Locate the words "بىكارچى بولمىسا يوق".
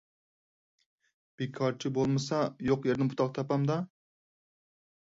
1.43-2.91